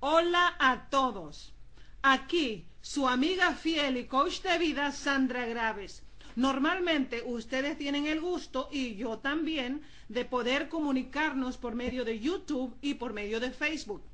[0.00, 1.52] Hola a todos.
[2.02, 6.04] Aquí su amiga fiel y coach de vida Sandra Graves.
[6.36, 12.76] Normalmente ustedes tienen el gusto y yo también de poder comunicarnos por medio de YouTube
[12.80, 14.04] y por medio de Facebook.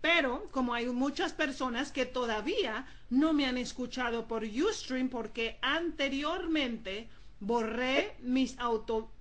[0.00, 7.06] Pero como hay muchas personas que todavía no me han escuchado por Ustream porque anteriormente
[7.40, 8.56] borré mis,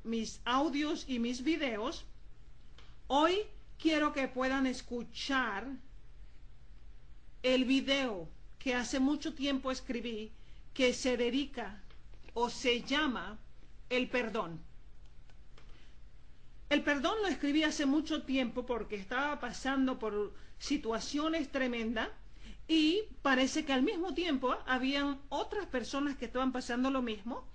[0.05, 2.05] mis audios y mis videos,
[3.07, 3.39] hoy
[3.77, 5.67] quiero que puedan escuchar
[7.43, 10.31] el video que hace mucho tiempo escribí
[10.73, 11.83] que se dedica
[12.33, 13.37] o se llama
[13.89, 14.61] el perdón.
[16.69, 22.09] El perdón lo escribí hace mucho tiempo porque estaba pasando por situaciones tremendas
[22.67, 27.45] y parece que al mismo tiempo habían otras personas que estaban pasando lo mismo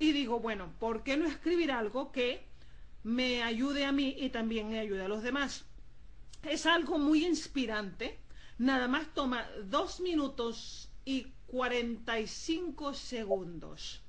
[0.00, 2.44] y digo, bueno, ¿por qué no escribir algo que
[3.04, 5.64] me ayude a mí y también me ayude a los demás?
[6.42, 8.18] Es algo muy inspirante
[8.58, 14.02] Nada más toma dos minutos y 45 segundos.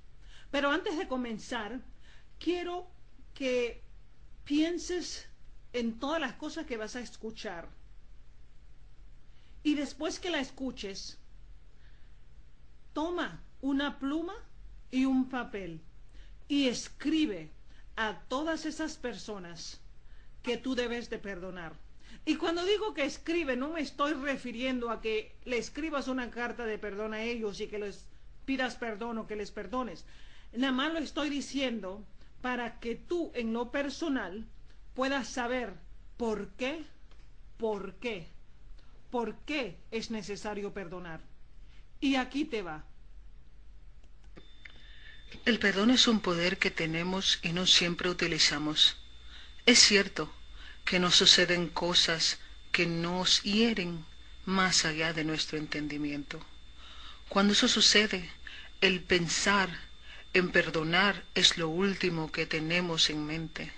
[0.52, 1.82] Pero antes de comenzar,
[2.40, 2.88] quiero
[3.34, 3.84] que
[4.46, 5.28] pienses
[5.74, 7.68] en todas las cosas que vas a escuchar.
[9.64, 11.18] Y después que la escuches,
[12.94, 14.34] toma una pluma
[14.90, 15.82] y un papel
[16.48, 17.52] y escribe
[17.98, 19.82] a todas esas personas
[20.42, 21.74] que tú debes de perdonar.
[22.26, 26.66] Y cuando digo que escribe, no me estoy refiriendo a que le escribas una carta
[26.66, 28.06] de perdón a ellos y que les
[28.46, 30.06] pidas perdón o que les perdones.
[30.54, 32.04] Nada más lo estoy diciendo
[32.42, 34.46] para que tú en lo personal
[34.94, 35.74] puedas saber
[36.18, 36.84] por qué,
[37.58, 38.28] por qué,
[39.12, 41.22] por qué es necesario perdonar.
[42.00, 42.86] Y aquí te va.
[45.46, 48.98] El perdón es un poder que tenemos y no siempre utilizamos.
[49.66, 50.32] Es cierto,
[50.88, 52.38] que nos suceden cosas
[52.72, 54.06] que nos hieren
[54.46, 56.40] más allá de nuestro entendimiento.
[57.28, 58.30] Cuando eso sucede,
[58.80, 59.70] el pensar
[60.34, 63.74] en perdonar es lo último que tenemos en mente.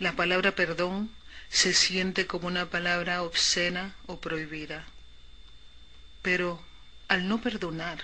[0.00, 1.08] La palabra perdón
[1.48, 4.84] se siente como una palabra obscena o prohibida.
[6.20, 6.60] Pero
[7.06, 8.02] al no perdonar,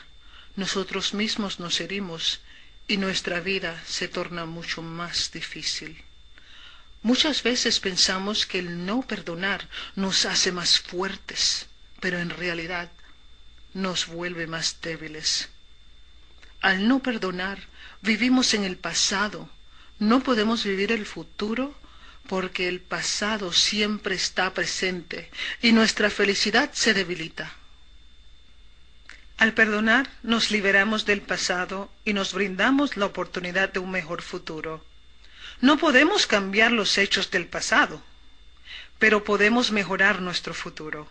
[0.54, 2.42] nosotros mismos nos herimos
[2.86, 6.04] y nuestra vida se torna mucho más difícil.
[7.02, 11.68] Muchas veces pensamos que el no perdonar nos hace más fuertes,
[12.00, 12.90] pero en realidad
[13.72, 15.48] nos vuelve más débiles.
[16.60, 17.58] Al no perdonar,
[18.02, 19.48] vivimos en el pasado.
[19.98, 21.74] No podemos vivir el futuro
[22.26, 25.30] porque el pasado siempre está presente
[25.62, 27.54] y nuestra felicidad se debilita.
[29.38, 34.84] Al perdonar, nos liberamos del pasado y nos brindamos la oportunidad de un mejor futuro.
[35.60, 38.00] No podemos cambiar los hechos del pasado,
[38.98, 41.08] pero podemos mejorar nuestro futuro.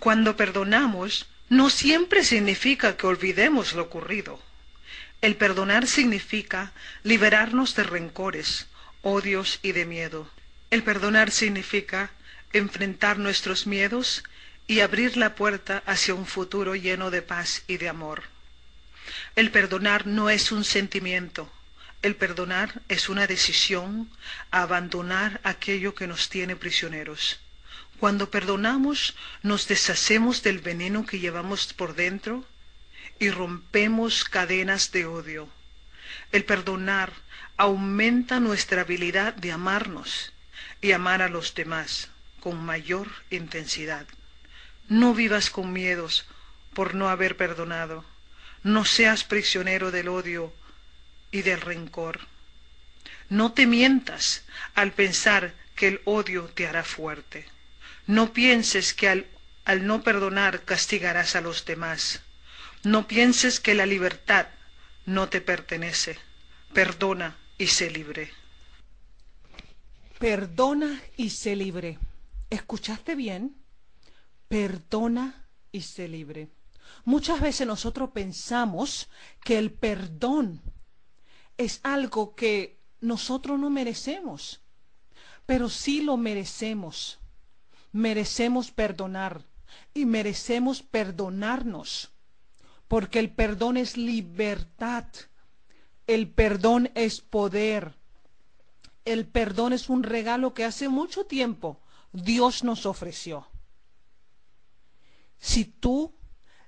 [0.00, 4.40] Cuando perdonamos, no siempre significa que olvidemos lo ocurrido.
[5.20, 6.72] El perdonar significa
[7.04, 8.66] liberarnos de rencores,
[9.02, 10.28] odios y de miedo.
[10.70, 12.10] El perdonar significa
[12.52, 14.24] enfrentar nuestros miedos
[14.66, 18.24] y abrir la puerta hacia un futuro lleno de paz y de amor.
[19.36, 21.52] El perdonar no es un sentimiento,
[22.02, 24.10] el perdonar es una decisión
[24.50, 27.40] a abandonar aquello que nos tiene prisioneros.
[27.98, 32.46] Cuando perdonamos, nos deshacemos del veneno que llevamos por dentro
[33.18, 35.48] y rompemos cadenas de odio.
[36.32, 37.12] El perdonar
[37.58, 40.32] aumenta nuestra habilidad de amarnos
[40.80, 42.08] y amar a los demás
[42.40, 44.06] con mayor intensidad.
[44.88, 46.26] No vivas con miedos
[46.72, 48.06] por no haber perdonado.
[48.62, 50.54] No seas prisionero del odio
[51.30, 52.20] y del rencor.
[53.28, 57.46] No te mientas al pensar que el odio te hará fuerte.
[58.06, 59.26] No pienses que al,
[59.64, 62.22] al, no perdonar castigarás a los demás.
[62.82, 64.48] No pienses que la libertad
[65.06, 66.18] no te pertenece.
[66.72, 68.32] Perdona y sé libre.
[70.18, 71.98] Perdona y sé libre.
[72.50, 73.56] ¿Escuchaste bien?
[74.48, 76.48] Perdona y sé libre.
[77.04, 79.08] Muchas veces nosotros pensamos
[79.44, 80.60] que el perdón
[81.60, 84.62] es algo que nosotros no merecemos,
[85.44, 87.18] pero sí lo merecemos.
[87.92, 89.44] Merecemos perdonar
[89.92, 92.12] y merecemos perdonarnos,
[92.88, 95.04] porque el perdón es libertad,
[96.06, 97.92] el perdón es poder,
[99.04, 101.78] el perdón es un regalo que hace mucho tiempo
[102.12, 103.46] Dios nos ofreció.
[105.38, 106.14] Si tú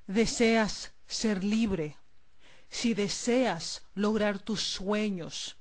[0.06, 1.96] deseas ser libre,
[2.72, 5.56] si deseas lograr tus sueños,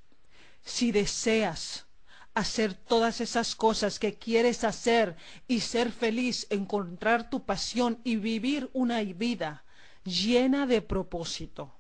[0.64, 1.86] si deseas
[2.34, 8.70] hacer todas esas cosas que quieres hacer y ser feliz, encontrar tu pasión y vivir
[8.72, 9.66] una vida
[10.06, 11.76] llena de propósito,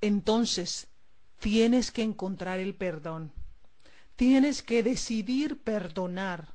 [0.00, 0.86] entonces
[1.40, 3.32] tienes que encontrar el perdón.
[4.14, 6.54] Tienes que decidir perdonar.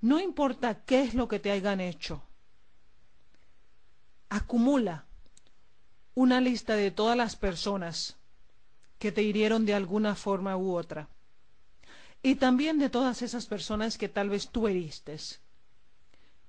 [0.00, 2.22] No importa qué es lo que te hayan hecho.
[4.28, 5.05] Acumula
[6.16, 8.16] una lista de todas las personas
[8.98, 11.08] que te hirieron de alguna forma u otra.
[12.22, 15.18] Y también de todas esas personas que tal vez tú heriste.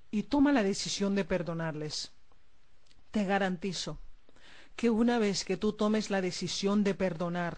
[0.09, 2.13] Y toma la decisión de perdonarles.
[3.11, 3.99] Te garantizo
[4.77, 7.57] que una vez que tú tomes la decisión de perdonar,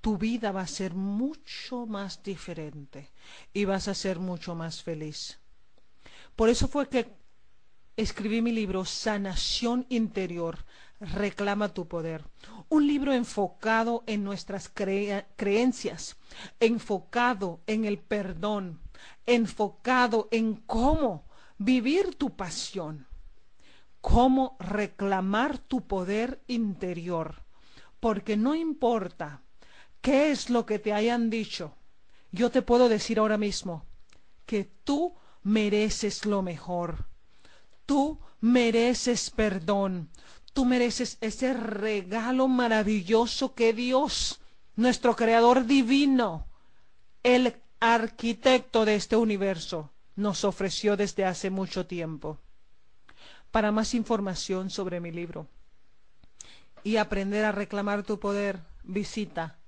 [0.00, 3.12] tu vida va a ser mucho más diferente
[3.52, 5.38] y vas a ser mucho más feliz.
[6.34, 7.14] Por eso fue que
[7.96, 10.64] escribí mi libro Sanación Interior,
[11.00, 12.24] Reclama tu Poder.
[12.68, 16.16] Un libro enfocado en nuestras creencias,
[16.60, 18.80] enfocado en el perdón,
[19.24, 21.24] enfocado en cómo
[21.58, 23.06] vivir tu pasión,
[24.02, 27.42] cómo reclamar tu poder interior.
[27.98, 29.42] Porque no importa
[30.02, 31.74] qué es lo que te hayan dicho,
[32.30, 33.86] yo te puedo decir ahora mismo
[34.44, 37.06] que tú mereces lo mejor
[37.86, 40.10] Tú mereces perdón.
[40.52, 44.40] Tú mereces ese regalo maravilloso que Dios,
[44.74, 46.48] nuestro Creador divino,
[47.22, 52.38] el arquitecto de este universo, nos ofreció desde hace mucho tiempo.
[53.50, 55.46] Para más información sobre mi libro
[56.82, 59.58] y aprender a reclamar tu poder, visita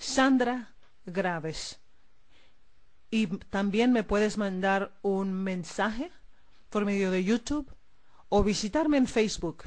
[0.00, 0.74] Sandra
[1.04, 1.78] Graves.
[3.10, 6.10] Y también me puedes mandar un mensaje
[6.70, 7.70] por medio de YouTube
[8.30, 9.64] o visitarme en Facebook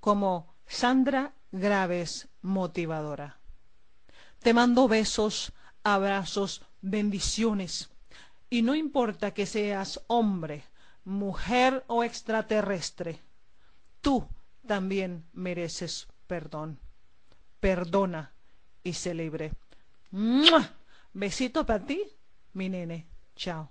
[0.00, 3.38] como Sandra Graves Motivadora.
[4.40, 5.52] Te mando besos,
[5.84, 7.88] abrazos, bendiciones.
[8.50, 10.64] Y no importa que seas hombre,
[11.04, 13.20] mujer o extraterrestre,
[14.00, 14.26] tú
[14.66, 16.80] también mereces perdón.
[17.60, 18.32] Perdona
[18.82, 19.52] y celebre.
[21.12, 22.02] Besito para ti,
[22.54, 23.06] mi nene.
[23.36, 23.70] Chao.